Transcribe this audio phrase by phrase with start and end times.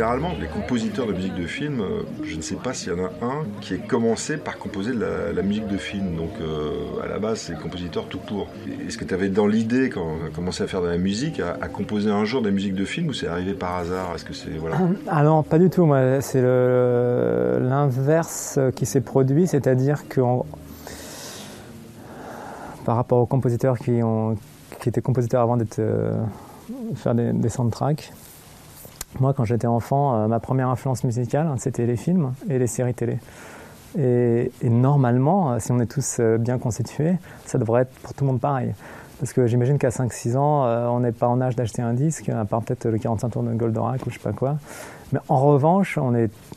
[0.00, 3.04] Généralement, les compositeurs de musique de film, euh, je ne sais pas s'il y en
[3.04, 5.04] a un qui ait commencé par composer de
[5.36, 6.16] la, musique de film.
[6.16, 8.48] Donc euh, à la base, c'est compositeur tout court.
[8.88, 11.38] Est-ce que tu avais dans l'idée, quand tu as commencé à faire de la musique,
[11.38, 14.14] à, composer un jour des musiques de film ou c'est arrivé par hasard?
[14.14, 15.86] Est-ce que c'est voilà Ah non, pas du tout.
[16.20, 16.40] C'est
[17.60, 20.22] l'inverse qui s'est produit, c'est-à-dire que
[22.86, 24.00] par rapport aux compositeurs qui
[24.86, 26.14] étaient compositeurs avant d'être euh,
[26.94, 28.14] faire des, des soundtracks.
[29.18, 32.68] Moi, quand j'étais enfant, euh, ma première influence musicale, hein, c'était les films et les
[32.68, 33.18] séries télé.
[33.98, 38.24] Et, normalement, euh, si on est tous euh, bien constitués, ça devrait être pour tout
[38.24, 38.72] le monde pareil.
[39.18, 42.46] Parce que j'imagine qu'à 5-6 ans, on n'est pas en âge d'acheter un disque, à
[42.46, 44.56] part peut-être le 45 tours de Goldorak ou je sais pas quoi.
[45.12, 45.98] Mais en revanche,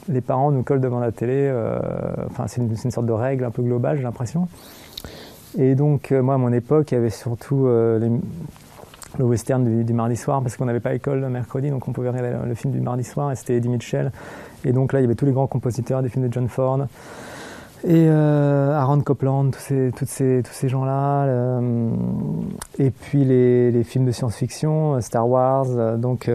[0.08, 1.54] les parents nous collent devant la télé.
[2.28, 4.48] enfin, c'est une, une, sorte de règle un peu globale, j'ai l'impression.
[5.58, 8.10] Et donc, moi, à mon époque, il y avait surtout les,
[9.18, 12.10] le western du, mardi soir parce qu'on n'avait pas école le mercredi, donc on pouvait
[12.10, 14.12] regarder le, film du mardi soir et c'était Eddie Mitchell.
[14.66, 16.88] Et donc là, il y avait tous les grands compositeurs des films de John Ford
[17.86, 19.60] et euh, Aaron Copland, tous
[20.06, 21.26] ces, tous ces gens-là.
[21.26, 21.92] Euh,
[22.80, 26.32] et puis les, les films de science-fiction, euh, Star Wars, donc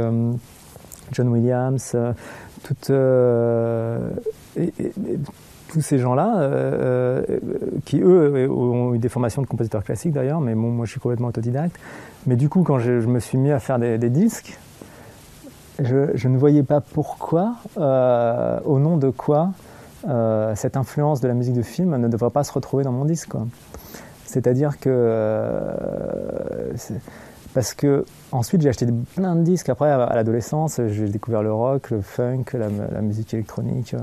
[1.13, 1.97] John Williams,
[2.65, 2.91] toutes
[5.69, 7.39] tous ces gens-là, euh, euh,
[7.85, 11.29] qui eux ont eu des formations de compositeurs classiques d'ailleurs, mais moi je suis complètement
[11.29, 11.77] autodidacte.
[12.27, 14.59] Mais du coup, quand je, me suis mis à faire des, disques,
[15.79, 19.51] je, ne voyais pas pourquoi, euh, au nom de quoi,
[20.55, 23.33] cette influence de la musique de film ne devrait pas se retrouver dans mon disque.
[24.25, 25.95] C'est-à-dire que.
[27.55, 29.69] parce que ensuite j'ai acheté plein de disques.
[29.69, 33.95] Après, à, l'adolescence, j'ai découvert le rock, le funk, la musique électronique.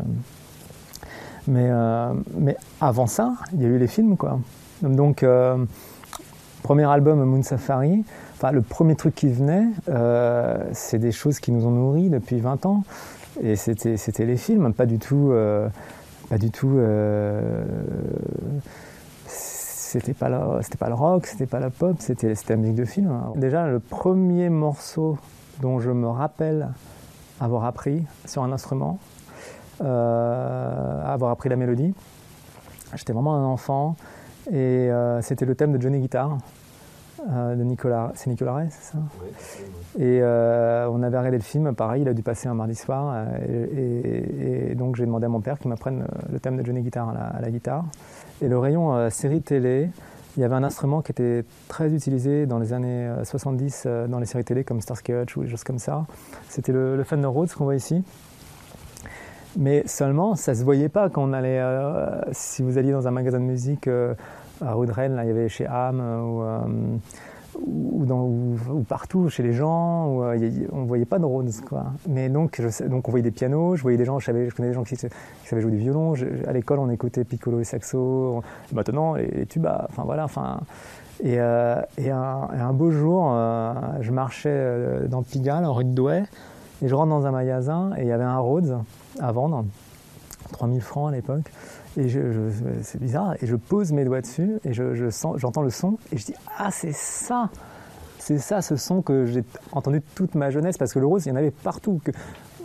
[1.48, 4.40] Mais, euh, mais avant ça, il y a eu les films, quoi.
[4.82, 5.58] Donc, euh,
[6.64, 11.52] premier album Moon Safari, enfin, le premier truc qui venait, euh, c'est des choses qui
[11.52, 12.84] nous ont nourris depuis 20 ans.
[13.42, 15.32] Et c'était, c'était les films, pas du tout.
[16.30, 16.80] pas du tout
[19.28, 22.76] c'était pas, le, c'était pas le rock, c'était pas la pop, c'était, c'était la musique
[22.76, 23.10] de film.
[23.36, 25.18] Déjà, le premier morceau
[25.62, 26.70] dont je me rappelle
[27.40, 29.00] avoir appris sur un instrument,
[29.82, 31.94] euh, avoir appris la mélodie.
[32.96, 33.96] J'étais vraiment un enfant
[34.50, 36.38] et euh, c'était le thème de Johnny Guitar.
[37.32, 38.98] Euh, de Nicolas, c'est Nicolas Ray, c'est ça?
[40.00, 43.16] Et on avait regardé le film, pareil, il a dû passer un mardi soir,
[43.50, 47.42] et, donc j'ai demandé à mon père qu'il m'apprenne le thème de Johnny Guitar à
[47.42, 47.86] la, guitare.
[48.42, 49.90] Et le rayon série télé,
[50.38, 54.26] il y avait un instrument qui était très utilisé dans les années 70 dans les
[54.26, 56.06] séries télé comme Starsky Hutch ou des choses comme ça.
[56.50, 58.04] C'était le, le Fender Rhodes qu'on voit ici.
[59.58, 61.60] Mais seulement, ça se voyait pas quand on allait.
[61.60, 64.14] Euh, si vous alliez dans un magasin de musique euh,
[64.62, 66.60] à rue de Rennes, là, il y avait chez Ham euh,
[67.66, 70.24] ou, dans, ou, partout chez les gens, où,
[70.74, 71.86] on voyait pas de Rhodes, quoi.
[72.10, 74.56] Mais donc, je, donc on voyait des pianos, je voyais des gens, je, savais, je
[74.56, 76.16] connais des gens qui, savaient jouer du violon.
[76.48, 78.44] à l'école, on écoutait piccolo et saxo.
[78.74, 79.86] maintenant, les, tubas.
[79.90, 80.26] Enfin voilà.
[80.26, 80.60] Enfin.
[81.24, 82.10] Et, et, un, et,
[82.60, 83.30] un, beau jour,
[84.02, 86.24] je marchais dans Pigalle, en rue de Douai,
[86.84, 88.80] et je rentre dans un magasin et il y avait un Rhodes
[89.20, 89.66] à vendre,
[90.52, 91.52] 3000 francs à l'époque.
[91.98, 92.20] Et je,
[92.82, 96.18] c'est bizarre, et je pose mes doigts dessus, et je, sens, j'entends le son, et
[96.18, 97.50] je dis Ah, c'est ça
[98.20, 101.30] C'est ça ce son que j'ai entendu toute ma jeunesse, parce que le rose, il
[101.30, 102.02] y en avait partout.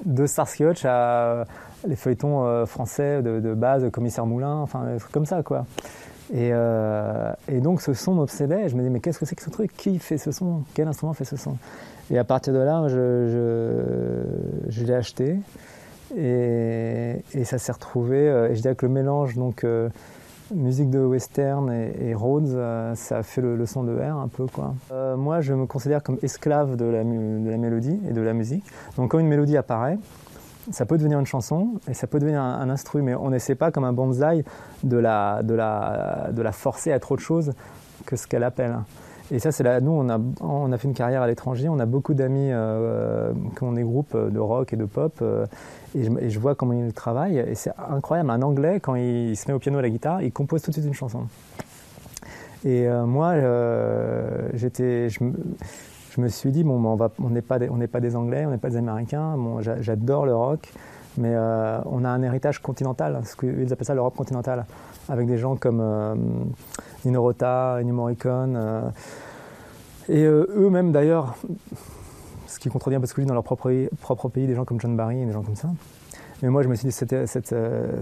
[0.07, 1.45] De Starsky Hutch à
[1.87, 5.67] les feuilletons euh, français de, base, Commissaire Moulin, enfin, des trucs comme ça, quoi.
[6.33, 9.43] Et, euh, et donc ce son m'obsédait, je me disais, mais qu'est-ce que c'est que
[9.43, 9.73] ce truc?
[9.77, 10.63] Qui fait ce son?
[10.75, 11.57] Quel instrument fait ce son?
[12.11, 15.37] Et à partir de là, je, l'ai acheté.
[16.17, 19.89] Et, ça s'est retrouvé, euh, et je dirais que le mélange, donc euh,
[20.55, 22.59] musique de western et, Rhodes,
[22.95, 24.47] ça a fait le, son de R un peu.
[24.47, 24.75] Quoi.
[25.17, 28.65] moi, je me considère comme esclave de la, de la, mélodie et de la musique.
[28.97, 29.99] Donc quand une mélodie apparaît,
[30.71, 33.71] ça peut devenir une chanson et ça peut devenir un, instrument, mais on n'essaie pas
[33.71, 34.45] comme un bonsaï
[34.83, 37.53] de la, de, la, de la forcer à être autre chose
[38.07, 38.77] que ce qu'elle appelle.
[39.33, 39.81] Et ça, c'est là.
[39.81, 41.69] Nous, on a, on a fait une carrière à l'étranger.
[41.69, 45.19] On a beaucoup d'amis euh, qui ont des groupes de rock et de pop.
[45.23, 45.47] Euh,
[45.97, 47.39] et, je, vois comment ils travaillent.
[47.39, 48.31] Et c'est incroyable.
[48.31, 50.75] Un Anglais, quand il, se met au piano à la guitare, il compose tout de
[50.75, 51.27] suite une chanson.
[52.65, 55.09] Et euh, moi, euh, j'étais,
[56.19, 57.69] me suis dit, bon, on n'est pas, des,
[58.17, 59.37] Anglais, on n'est pas des Américains.
[59.37, 60.73] Bon, j'adore le rock.
[61.19, 64.65] Mais on a un héritage continental, ce qu'ils appellent ça l'Europe continentale,
[65.09, 65.83] avec des gens comme
[67.05, 68.57] Nino Rota, Ennio Morricone.
[68.57, 68.83] Euh,
[70.09, 71.37] et euh, eux-mêmes d'ailleurs,
[72.47, 74.65] ce qui contredit un peu ce que je dis dans leur propre, pays, des gens
[74.65, 75.69] comme John Barry et des gens comme ça.
[76.43, 77.15] Mais moi, je me suis dit, cette,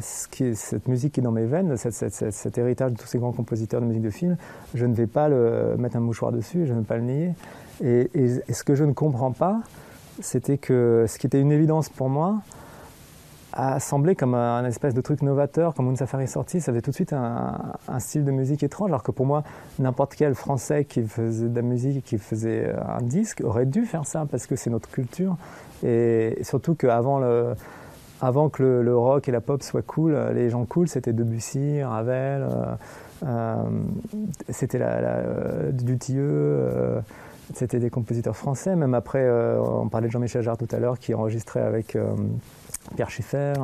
[0.01, 3.87] cette musique qui est dans mes veines, cet héritage de tous ces grands compositeurs de
[3.87, 4.37] musique de film,
[4.75, 7.35] je ne vais pas le, mettre un mouchoir dessus, je ne vais pas le nier.
[7.83, 9.61] Et, et ce que je ne comprends pas,
[10.21, 12.43] c'était que ce qui était une évidence pour moi,
[13.53, 15.75] a semblé comme un, espèce de truc novateur.
[15.75, 18.91] Quand Moon Safari est sorti, ça avait tout de suite un, style de musique étrange,
[18.91, 19.43] alors que pour moi,
[19.79, 24.07] n'importe quel Français qui faisait de la musique, qui faisait un disque, aurait dû faire
[24.07, 25.37] ça, parce que c'est notre culture.
[25.83, 27.55] Et surtout qu'avant le,
[28.21, 32.43] avant que le, rock et la pop soient cool, les gens cool, c'était Debussy, Ravel,
[32.43, 32.75] euh,
[33.27, 33.57] euh,
[34.51, 37.01] c'était la, la, euh, Dutilleux,
[37.55, 38.77] c'était des compositeurs français.
[38.77, 39.29] Même après,
[39.59, 41.97] on parlait de Jean-Michel Jarre tout à l'heure, qui enregistrait avec
[42.95, 43.55] Pierre Schiffer,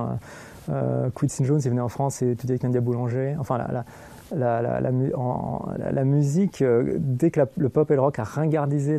[0.70, 3.36] euh, Quincy Jones, il venait en France et étudiait avec Nadia Boulanger.
[3.38, 3.58] Enfin,
[4.34, 8.98] la, musique, euh, dès que le pop et le rock a ringardisé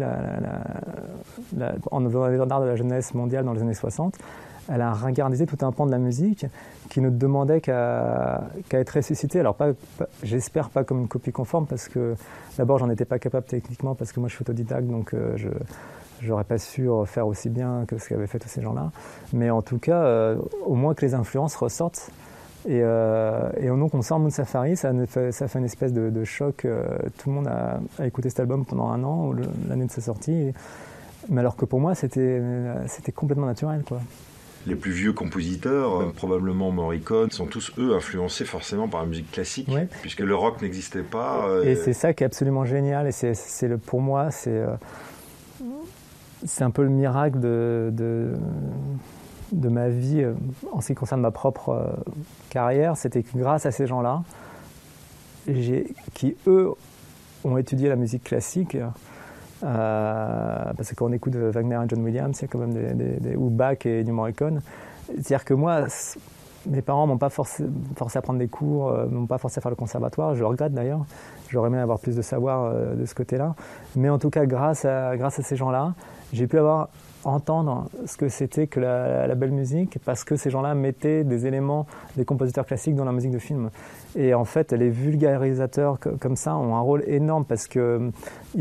[1.91, 4.15] en l'art de la jeunesse mondiale dans les années 60,
[4.71, 6.45] elle a ringardisé tout un pan de la musique
[6.89, 8.41] qui ne demandait qu'à
[8.71, 9.39] être ressuscité.
[9.39, 9.71] Alors, pas,
[10.23, 12.15] j'espère pas comme une copie conforme, parce que
[12.57, 15.49] d'abord, j'en étais pas capable techniquement, parce que moi, je suis autodidacte, donc euh, je
[16.21, 18.91] j'aurais pas su faire aussi bien que ce qu'avaient fait tous ces gens-là.
[19.33, 22.09] Mais en tout cas, euh, au moins que les influences ressortent.
[22.67, 26.23] Et, euh, et donc on sort Moon Safari, ça fait, ça fait une espèce de,
[26.23, 26.65] choc.
[26.65, 26.83] Euh,
[27.17, 29.33] tout le monde a, écouté cet album pendant un an,
[29.69, 30.51] l'année de sa sortie.
[31.29, 32.41] Mais alors que pour moi, c'était
[33.13, 33.83] complètement naturel.
[33.87, 33.99] Quoi.
[34.67, 39.69] Les plus vieux compositeurs, probablement Morricone, sont tous eux influencés forcément par la musique classique,
[40.01, 41.47] puisque le rock n'existait pas.
[41.63, 43.07] Et, c'est ça qui est absolument génial.
[43.07, 44.63] Et c'est pour moi, c'est
[46.45, 47.91] c'est un peu le miracle de,
[49.51, 50.33] de, ma vie euh,
[50.71, 52.11] en ce qui concerne ma propre euh,
[52.49, 52.97] carrière.
[52.97, 54.23] C'était que grâce à ces gens-là,
[56.13, 56.71] qui eux
[57.43, 58.87] ont étudié la musique classique, euh,
[59.65, 63.49] parce que quand on écoute Wagner et John Williams, c'est quand même des, des, ou
[63.49, 64.61] Bach et New Morricone.
[65.07, 65.85] C'est-à-dire que moi,
[66.67, 67.63] mes parents m'ont pas forcé,
[68.15, 70.35] à prendre des cours, m'ont pas forcé à faire le conservatoire.
[70.35, 71.05] Je le regrette d'ailleurs.
[71.49, 73.55] J'aurais aimé avoir plus de savoir de ce côté-là.
[73.95, 75.93] Mais en tout cas, grâce à ces gens-là,
[76.33, 76.89] j'ai pu avoir
[77.25, 81.87] entendre ce que c'était que la, belle musique parce que ces gens-là mettaient des éléments
[82.15, 83.69] des compositeurs classiques dans la musique de film.
[84.15, 88.11] Et en fait, les vulgarisateurs comme ça ont un rôle énorme parce qu'ils euh,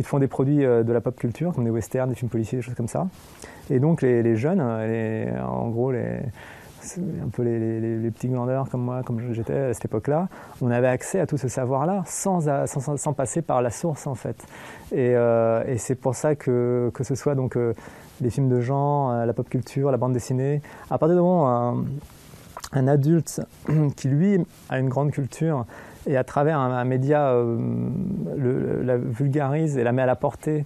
[0.02, 2.62] font des produits euh, de la pop culture, comme des westerns, des films policiers, des
[2.62, 3.06] choses comme ça.
[3.70, 6.18] Et donc les, jeunes, en gros les,
[6.98, 10.28] un peu les, petits glandeurs comme moi, comme j'étais à cette époque-là,
[10.60, 14.36] on avait accès à tout ce savoir-là sans, sans, passer par la source en fait.
[14.92, 17.74] Et, euh, et c'est pour ça que, que ce soit donc euh,
[18.20, 21.84] les films de genre, euh, la pop culture, la bande dessinée, à partir du moment
[22.72, 23.40] un, adulte
[23.96, 24.38] qui lui
[24.68, 25.66] a une grande culture
[26.06, 27.34] et à travers un, média
[28.36, 30.64] la vulgarise et la met à la portée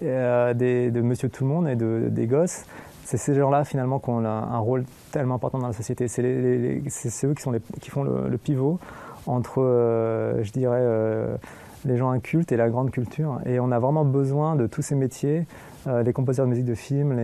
[0.00, 2.66] des, de Monsieur Tout le Monde et de, des gosses,
[3.06, 6.08] c'est ces gens-là finalement qui ont un rôle tellement important dans la société.
[6.08, 7.34] C'est eux
[7.80, 8.80] qui, font le, pivot
[9.26, 11.36] entre, euh, je dirais, euh,
[11.84, 13.38] les gens incultes et la grande culture.
[13.46, 15.46] Et on a vraiment besoin de tous ces métiers,
[15.86, 17.16] euh, les compositeurs de musique de film,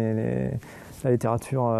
[1.02, 1.74] la littérature.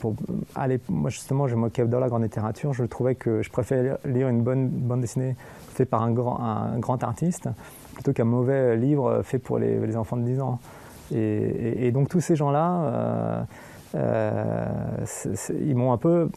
[0.00, 0.16] pour
[0.56, 2.72] aller, moi justement, je m'occupe dans la grande littérature.
[2.72, 5.36] Je trouvais que je préférais lire une bonne bande dessinée
[5.68, 7.48] faite par un grand, un grand artiste
[7.94, 10.58] plutôt qu'un mauvais livre fait pour les, les enfants de 10 ans.
[11.12, 13.42] Et, donc tous ces gens-là, euh,
[13.94, 14.66] euh,
[15.60, 16.28] ils m'ont un peu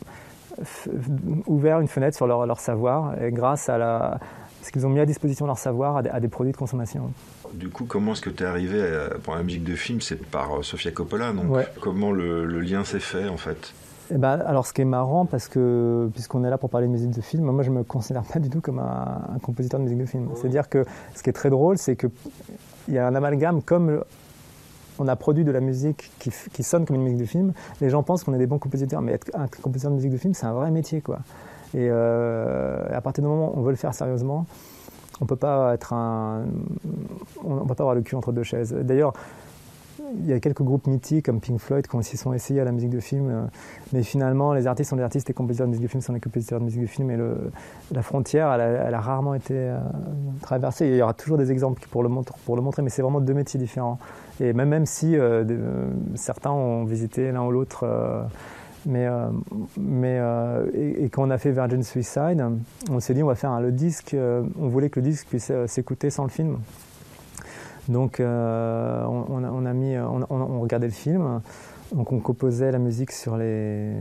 [1.45, 4.19] ouvert une fenêtre sur leur, savoir et grâce à la,
[4.63, 7.11] ce qu'ils ont mis à disposition leur savoir à des, produits de consommation.
[7.53, 8.83] Du coup, comment est-ce que tu es arrivé
[9.23, 11.45] pour la musique de film C'est par euh, Sofia Coppola, donc
[11.79, 13.73] comment le, lien s'est fait en fait?
[14.09, 16.91] Eh ben, alors, ce qui est marrant, parce que puisqu'on est là pour parler de
[16.93, 19.83] musique de film, moi je me considère pas du tout comme un, un compositeur de
[19.83, 20.29] musique de film.
[20.35, 22.07] C'est-à-dire que ce qui est très drôle, c'est que
[22.87, 24.01] il y a un amalgame comme
[24.99, 28.03] on a produit de la musique qui, sonne comme une musique de film, les gens
[28.03, 29.01] pensent qu'on est des bons compositeurs.
[29.01, 31.19] Mais être un compositeur de musique de film, c'est un vrai métier, quoi.
[31.73, 34.45] Et euh, à partir du moment où on veut le faire sérieusement,
[35.19, 36.45] on peut pas être un,
[37.43, 38.73] on, peut pas avoir le cul entre deux chaises.
[38.73, 39.13] D'ailleurs,
[40.15, 42.71] il y a quelques groupes mythiques comme Pink Floyd qui s'y sont essayés à la
[42.71, 43.41] musique de film, euh,
[43.93, 46.19] mais finalement les artistes sont des artistes les compositeurs de musique de film sont des
[46.19, 47.17] compositeurs de musique de film et
[47.91, 49.79] la frontière elle a, rarement été euh,
[50.41, 50.87] traversée.
[50.87, 53.99] Il y aura toujours des exemples pour le, montrer, mais c'est vraiment deux métiers différents.
[54.39, 55.43] Et même, même si euh,
[56.15, 57.85] certains ont visité l'un ou l'autre,
[58.85, 59.07] mais
[60.73, 62.43] et, quand on a fait Virgin Suicide,
[62.89, 65.51] on s'est dit on va faire un, le disque, on voulait que le disque puisse
[65.67, 66.57] s'écouter sans le film.
[67.89, 69.25] Donc on,
[70.61, 71.41] regardait le film,
[71.93, 73.93] donc on composait la musique sur les,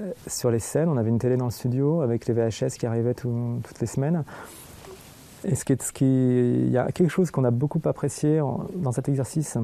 [0.00, 0.88] euh, sur les scènes.
[0.88, 4.24] On avait une télé dans le studio avec les VHS qui arrivaient toutes les semaines.
[5.44, 8.40] Et ce qui, il y a quelque chose qu'on a beaucoup apprécié
[8.76, 9.56] dans cet exercice,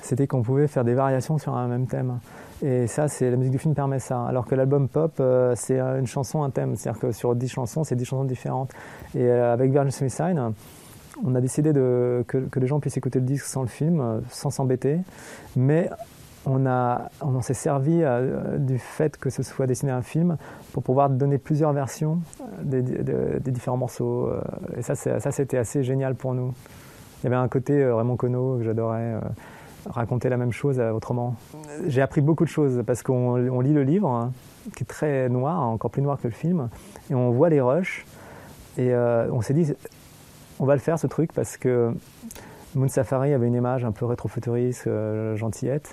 [0.00, 2.18] c'était qu'on pouvait faire des variations sur un même thème.
[2.60, 4.24] Et ça, la musique du film permet ça.
[4.24, 6.76] Alors que l'album pop, euh, c'est une chanson, un thème.
[6.76, 8.72] C'est-à-dire que sur 10 chansons, c'est 10 chansons différentes.
[9.14, 10.40] Et euh, avec Virgin Suicide,
[11.24, 14.50] on a décidé que, les gens puissent écouter le disque sans le film, euh, sans
[14.50, 14.98] s'embêter.
[15.56, 15.90] Mais
[16.44, 18.02] on, a, on s'est servi
[18.58, 20.36] du fait que ce soit dessiné un film
[20.72, 22.18] pour pouvoir donner plusieurs versions
[22.62, 22.82] des,
[23.52, 24.28] différents morceaux.
[24.76, 26.52] Et ça, ça, c'était assez génial pour nous.
[27.20, 29.20] Il y avait un côté Raymond Queneau que j'adorais
[29.88, 31.36] raconter la même chose euh, autrement.
[31.86, 34.32] J'ai appris beaucoup de choses parce qu'on lit le livre, hein,
[34.76, 36.68] qui est très noir, encore plus noir que le film,
[37.10, 38.04] et on voit les rushs.
[38.78, 39.72] Et euh, on s'est dit,
[40.62, 41.92] on va le faire ce truc parce que
[42.76, 45.92] Moon Safari avait une image un peu rétrofuturiste, euh, gentillette,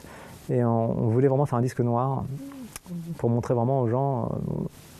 [0.51, 2.23] et on, voulait vraiment faire un disque noir
[3.17, 4.31] pour montrer vraiment aux gens.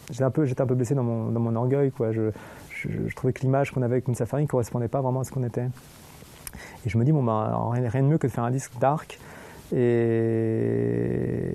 [0.10, 2.12] j'étais un peu, j'étais un peu blessé dans mon, dans mon orgueil, quoi.
[2.12, 2.32] Je,
[2.72, 5.32] je, trouvais que l'image qu'on avait avec Moon Safari ne correspondait pas vraiment à ce
[5.32, 5.70] qu'on était.
[6.86, 9.20] Et je me dis, bon, bah, rien de mieux que de faire un disque dark.
[9.72, 11.54] Et,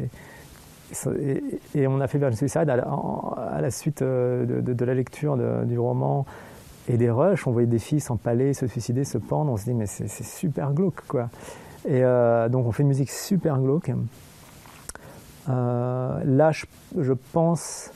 [1.75, 6.27] et, on a fait Virgin Suicide à la, suite euh, de, la lecture du roman
[6.89, 7.47] et des rushs.
[7.47, 9.53] On voyait des filles s'empaler, se suicider, se pendre.
[9.53, 11.29] On se dit, mais c'est super glauque, quoi.
[11.87, 13.91] Et euh, donc, on fait une musique super glauque.
[15.49, 17.91] Euh, là, je pense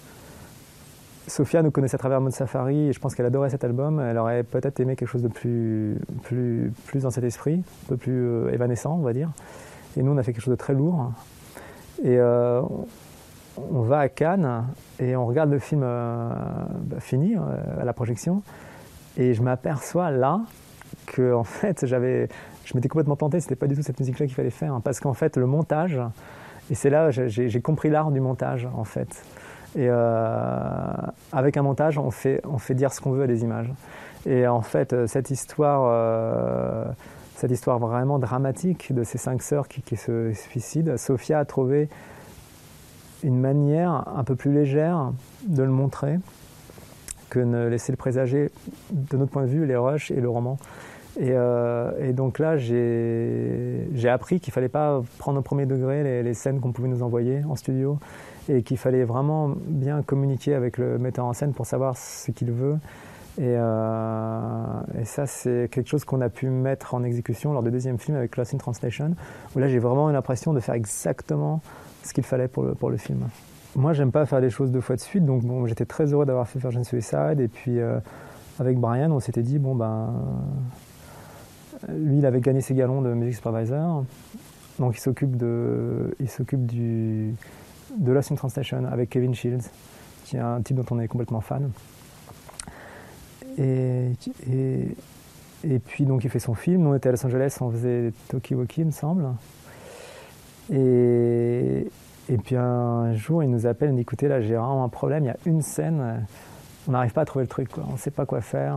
[1.29, 4.01] Sophia nous connaissait à travers Mode Safari et je pense qu'elle adorait cet album.
[4.01, 8.27] Elle aurait peut-être aimé quelque chose de plus, plus, dans cet esprit, un peu plus
[8.27, 9.31] euh, évanescent, on va dire.
[9.97, 11.13] Et nous, on a fait quelque chose de très lourd.
[12.03, 12.63] Et euh,
[13.71, 14.65] on va à Cannes
[14.99, 16.31] et on regarde le film euh,
[16.85, 18.43] bah, fini à la projection.
[19.19, 20.41] Et je m'aperçois là
[21.07, 22.29] que en fait, j'avais,
[22.65, 23.41] je m'étais complètement planté.
[23.41, 26.01] C'était pas du tout cette musique-là qu'il fallait faire, hein, parce qu'en fait, le montage,
[26.71, 29.25] et c'est là j'ai compris l'art du montage en fait.
[29.77, 30.93] Et euh,
[31.33, 33.71] avec un montage, on fait, on fait dire ce qu'on veut à des images.
[34.27, 36.85] Et en fait, euh, cette histoire, euh,
[37.37, 41.89] cette histoire vraiment dramatique de ces cinq sœurs qui, se suicident, Sophia a trouvé
[43.23, 45.13] une manière un peu plus légère
[45.47, 46.19] de le montrer
[47.29, 48.51] que ne laisser le présager,
[48.91, 50.59] de notre point de vue, les rushs et le roman.
[51.21, 56.61] Et, donc là, j'ai appris qu'il ne fallait pas prendre au premier degré les, scènes
[56.61, 57.99] qu'on pouvait nous envoyer en studio,
[58.49, 62.53] et qu'il fallait vraiment bien communiquer avec le metteur en scène pour savoir ce qu'il
[62.53, 62.77] veut.
[63.39, 67.99] Et, euh, ça, c'est quelque chose qu'on a pu mettre en exécution lors du deuxième
[67.99, 69.15] film avec Lost in Translation,
[69.55, 71.61] où là, j'ai vraiment l'impression de faire exactement
[72.05, 73.29] ce qu'il fallait pour le film.
[73.79, 76.27] Moi, j'aime pas faire des choses deux fois de suite, donc bon, j'étais très heureux
[76.27, 77.39] d'avoir fait Virgin Suicide.
[77.39, 78.01] Et puis, euh,
[78.59, 80.15] avec Brian, on s'était dit, bon, ben,
[81.89, 84.05] lui, il avait gagné ses galons de music supervisor,
[84.81, 87.37] donc il s'occupe de, il s'occupe du
[87.97, 89.71] de Lost in Translation avec Kevin Shields,
[90.25, 91.71] qui est un type dont on est complètement fan.
[93.59, 94.11] Et,
[94.51, 96.83] et, puis donc il fait son film.
[96.83, 99.25] Nous on était à Los Angeles, on faisait Tokiwoki, il me semble.
[100.73, 101.87] Et,
[102.29, 104.89] et puis un jour il nous appelle, il nous dit écoutez là j'ai vraiment un
[104.89, 106.27] problème, il y a une scène,
[106.89, 108.77] on n'arrive pas à trouver le truc, on ne sait pas quoi faire.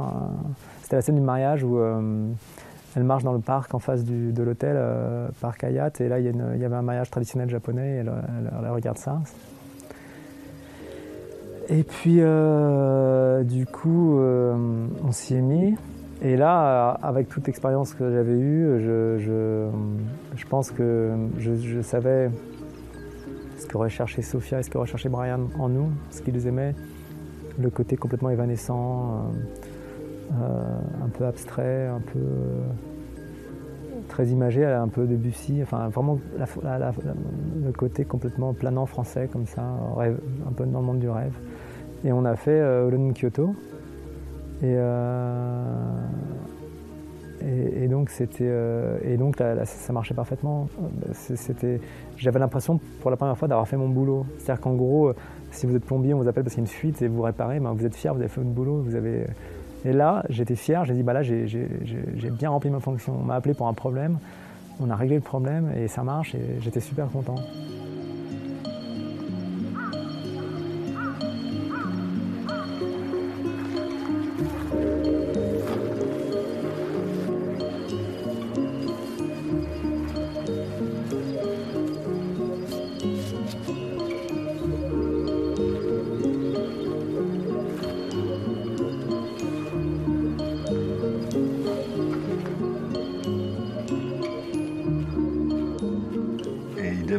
[0.81, 2.31] C'était la scène du mariage où euh,
[2.95, 6.25] elle marche dans le parc en face de l'hôtel, euh, parc Hayat, et là il
[6.25, 9.21] y, avait un mariage traditionnel japonais, et elle, regarde ça.
[11.69, 15.75] Et puis euh, du coup, euh, on s'y est mis.
[16.23, 22.29] Et là, avec toute l'expérience que j'avais eue, je, pense que je, savais
[23.71, 26.75] que recherchait Sophia et ce que recherchait Brian en nous, ce qu'ils aimaient,
[27.59, 29.31] le côté complètement évanescent.
[30.33, 32.61] Euh, un peu abstrait, un peu euh,
[34.07, 39.61] très imagé, un peu de Bussy, enfin vraiment le côté complètement planant français comme ça,
[39.97, 41.33] rêve, un peu dans le monde du rêve.
[42.05, 43.53] Et on a fait euh, Kyoto.
[44.61, 45.65] Et, euh,
[47.41, 48.11] et, donc
[49.03, 50.67] et donc ça marchait parfaitement.
[52.17, 54.25] J'avais l'impression pour la première fois d'avoir fait mon boulot.
[54.37, 55.13] C'est-à-dire qu'en gros,
[55.51, 57.21] si vous êtes plombier, on vous appelle parce qu'il y a une fuite et vous
[57.21, 59.25] réparez, ben, vous êtes fier, vous avez fait votre boulot, vous avez
[59.83, 61.47] et là, j'étais fier, j'ai dit, bah là, j'ai
[62.31, 63.17] bien rempli ma fonction.
[63.19, 64.19] On m'a appelé pour un problème,
[64.79, 67.35] on a réglé le problème et ça marche et j'étais super content.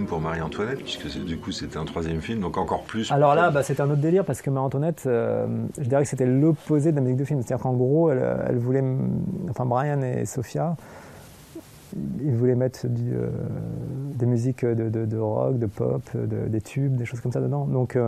[0.01, 3.11] Pour Marie-Antoinette, puisque du coup c'était un troisième film, donc encore plus.
[3.13, 5.47] Alors là, bah, c'était un autre délire parce que Marie-Antoinette, euh,
[5.79, 7.43] je dirais que c'était l'opposé de la musique de film.
[7.43, 8.83] C'est-à-dire qu'en gros, elle, voulait,
[9.51, 10.77] enfin Brian et Sophia
[12.25, 17.41] il voulait mettre des musiques de, rock, de pop, des tubes, des choses comme ça
[17.43, 17.67] dedans.
[17.67, 17.99] Donc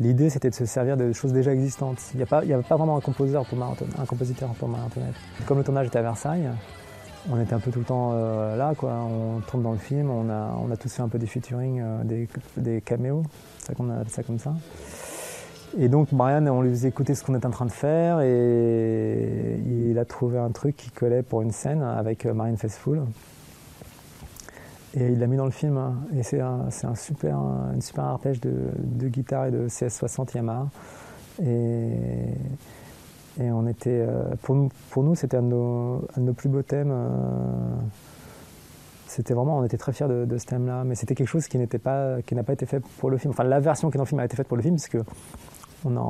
[0.00, 2.00] l'idée c'était de se servir de choses déjà existantes.
[2.14, 4.68] Il n'y avait pas vraiment un compositeur pour un compositeur pour
[5.46, 6.48] Comme le tournage était à Versailles,
[7.30, 8.92] on était un peu tout le temps euh, là, quoi.
[8.92, 11.80] On tourne dans le film, on a, on a tous fait un peu des featuring,
[11.80, 13.22] euh, des, des caméos,
[13.58, 14.54] ça qu'on appelle ça comme ça.
[15.78, 19.60] Et donc Brian, on lui faisait écouter ce qu'on était en train de faire et
[19.66, 23.02] il a trouvé un truc qui collait pour une scène avec euh, Marine Faithfull.
[24.94, 25.76] Et il l'a mis dans le film.
[25.76, 25.96] Hein.
[26.16, 27.36] Et c'est un, un, super,
[27.74, 30.68] une super arpège de, de guitare et de CS60 Yamaha.
[33.40, 36.90] Et on était, euh, pour nous, pour nous c'était un, de nos plus beaux thèmes.
[36.90, 37.08] Euh,
[39.06, 41.78] c'était vraiment, on était très fiers de, ce thème-là, mais c'était quelque chose qui n'était
[41.78, 43.30] pas, qui n'a pas été fait pour le film.
[43.30, 44.88] Enfin, la version qui est dans le film a été faite pour le film, parce
[44.88, 44.98] que
[45.84, 46.00] on euh,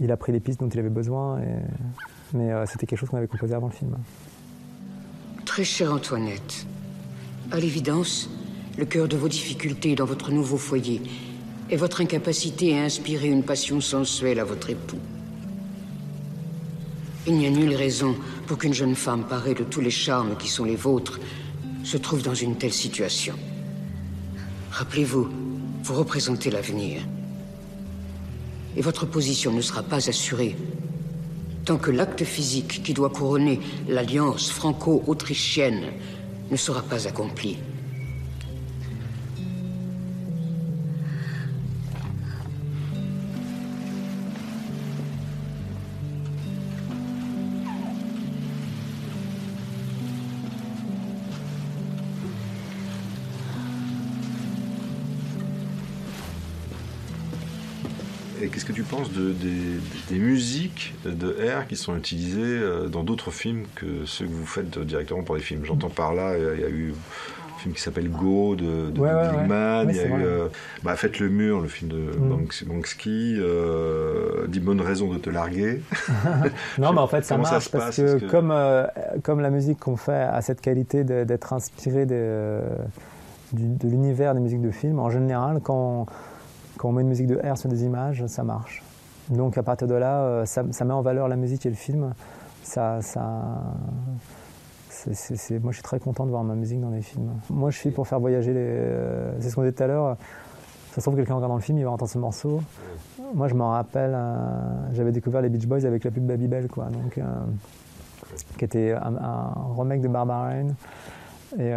[0.00, 1.40] il a pris les pistes dont il avait besoin,
[2.32, 3.96] mais c'était quelque chose qu'on avait composé avant le film.
[5.44, 6.66] Très chère Antoinette,
[7.50, 8.30] à l'évidence,
[8.76, 11.02] le cœur de vos difficultés dans votre nouveau foyer
[11.70, 15.00] est votre incapacité à inspirer une passion sensuelle à votre époux.
[17.28, 18.16] Il n'y a nulle raison
[18.46, 21.20] pour qu'une jeune femme parée de tous les charmes qui sont les vôtres
[21.84, 23.34] se trouve dans une telle situation.
[24.70, 25.28] Rappelez-vous,
[25.82, 27.02] vous représentez l'avenir.
[28.78, 30.56] Et votre position ne sera pas assurée
[31.66, 35.92] tant que l'acte physique qui doit couronner l'alliance franco-autrichienne
[36.50, 37.58] ne sera pas accompli.
[58.48, 63.30] Qu'est-ce que tu penses de, des, musiques de R qui sont utilisées euh, dans d'autres
[63.30, 65.64] films que ceux que vous faites directement pour les films?
[65.64, 69.96] J'entends par là, il y a eu un film qui s'appelle Go de, de il
[69.96, 70.48] y a eu euh,
[70.82, 72.46] bah, Faites le mur, le film de mm.
[72.66, 75.82] Banksy, euh, Dis bonne raison de te larguer.
[76.78, 78.86] non, mais en fait, ça marche parce que, Comme, euh,
[79.22, 82.60] comme la musique qu'on fait a cette qualité d'être inspirée de,
[83.52, 86.06] de l'univers des musiques de films, en général, quand
[86.78, 88.82] quand on met une musique de R sur des images, ça marche.
[89.30, 92.14] Donc à partir de là, euh, ça, met en valeur la musique et le film.
[92.62, 93.62] Ça, ça,
[95.06, 97.30] moi, je suis très content de voir ma musique dans les films.
[97.50, 98.60] Moi, je suis pour faire voyager les.
[98.60, 100.16] Euh, c'est ce qu'on disait tout à l'heure.
[100.90, 102.62] Ça se trouve, quelqu'un regarde dans le film, il va entendre ce morceau.
[103.34, 106.86] Moi, je m'en rappelle, euh, j'avais découvert les Beach Boys avec la pub Babybel, quoi.
[106.86, 107.20] Donc,
[108.58, 110.68] qui était un, remake de Barbara Rain.
[111.58, 111.72] Et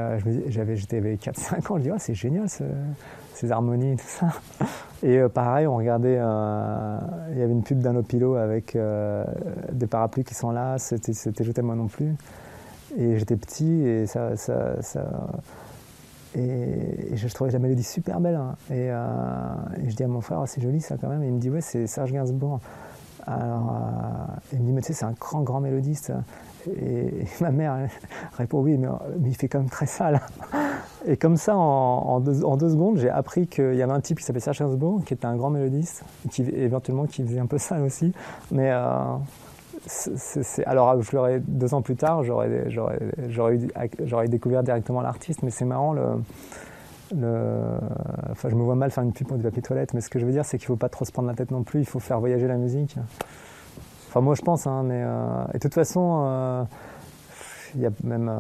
[0.49, 2.63] j'avais, j'étais avec 4-5 ans, je dis, oh, c'est génial ce,
[3.34, 4.27] ces harmonies, tout ça.
[5.03, 6.97] Et euh, pareil, on regardait, euh,
[7.31, 9.25] il y avait une pub d'un Opilo avec euh,
[9.71, 12.15] des parapluies qui sont là, c'était, c'était Je moi non plus.
[12.97, 14.31] Et j'étais petit et ça,
[16.36, 18.36] et, je trouvais la mélodie super belle.
[18.36, 18.55] Hein.
[18.69, 18.89] Et,
[19.88, 21.23] je dis à mon frère, oh, c'est joli ça quand même.
[21.23, 22.60] Et il me dit, ouais, c'est Serge Gainsbourg.
[23.27, 23.75] Alors,
[24.53, 26.12] il me dit, mais tu sais, c'est un grand, grand mélodiste.
[26.67, 27.77] Et, ma mère
[28.38, 28.88] répond, oui, mais,
[29.25, 30.21] il fait quand même très sale.
[31.07, 32.34] Et comme ça, en, deux,
[32.69, 35.36] secondes, j'ai appris qu'il y avait un type qui s'appelait Serge Gainsbourg, qui était un
[35.36, 38.13] grand mélodiste, qui éventuellement qui faisait un peu ça aussi.
[38.51, 39.15] Mais euh,
[40.65, 40.95] alors,
[41.39, 42.49] deux ans plus tard, j'aurais,
[44.27, 45.41] découvert directement l'artiste.
[45.43, 46.03] Mais c'est marrant, le,
[47.12, 49.93] je me vois mal faire une pub pour du papier toilette.
[49.93, 51.36] Mais ce que je veux dire, c'est qu'il ne faut pas trop se prendre la
[51.36, 51.80] tête non plus.
[51.80, 52.95] Il faut faire voyager la musique.
[54.10, 54.67] Enfin, moi, je pense.
[54.67, 56.63] Hein, mais euh, et de toute façon, euh,
[57.76, 58.32] il y a même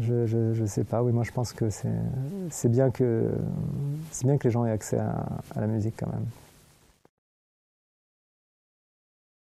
[0.00, 3.30] je, ne sais pas, oui, moi je pense que c'est bien, que,
[4.24, 6.26] bien que les gens aient accès à la musique quand même.